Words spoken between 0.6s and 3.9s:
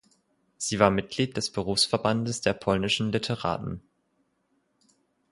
war Mitglied des Berufsverbandes der Polnischen Literaten.